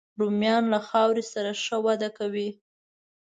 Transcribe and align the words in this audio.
رومیان 0.19 0.63
له 0.73 0.79
خاورې 0.87 1.23
سره 1.33 1.51
ښه 1.63 1.77
وده 1.85 2.09
کوي 2.17 2.49